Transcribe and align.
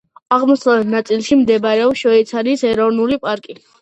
აღმოსავლეთ 0.35 0.87
ნაწილში 0.93 1.37
მდებარეობს 1.41 2.03
შვეიცარიის 2.07 2.65
ეროვნული 2.71 3.21
პარკი. 3.27 3.59